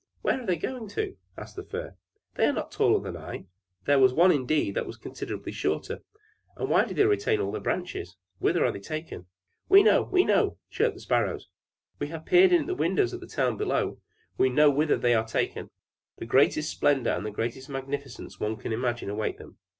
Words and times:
"Where 0.23 0.41
are 0.41 0.45
they 0.47 0.55
going 0.57 0.87
to?" 0.97 1.15
asked 1.37 1.55
the 1.55 1.63
Fir. 1.63 1.95
"They 2.33 2.47
are 2.47 2.53
not 2.53 2.71
taller 2.71 2.99
than 2.99 3.15
I; 3.15 3.45
there 3.85 3.99
was 3.99 4.15
one 4.15 4.31
indeed 4.31 4.73
that 4.73 4.87
was 4.87 4.97
considerably 4.97 5.51
shorter; 5.51 5.99
and 6.57 6.71
why 6.71 6.85
do 6.85 6.95
they 6.95 7.05
retain 7.05 7.39
all 7.39 7.51
their 7.51 7.61
branches? 7.61 8.17
Whither 8.39 8.65
are 8.65 8.71
they 8.71 8.79
taken?" 8.79 9.27
"We 9.69 9.83
know! 9.83 10.01
We 10.01 10.23
know!" 10.25 10.57
chirped 10.71 10.95
the 10.95 11.01
Sparrows. 11.01 11.49
"We 11.99 12.07
have 12.07 12.25
peeped 12.25 12.51
in 12.51 12.61
at 12.61 12.65
the 12.65 12.73
windows 12.73 13.13
in 13.13 13.19
the 13.19 13.27
town 13.27 13.57
below! 13.57 13.99
We 14.39 14.49
know 14.49 14.71
whither 14.71 14.97
they 14.97 15.13
are 15.13 15.23
taken! 15.27 15.69
The 16.17 16.25
greatest 16.25 16.71
splendor 16.71 17.11
and 17.11 17.23
the 17.23 17.29
greatest 17.29 17.69
magnificence 17.69 18.39
one 18.39 18.55
can 18.57 18.73
imagine 18.73 19.11
await 19.11 19.37
them. 19.37 19.59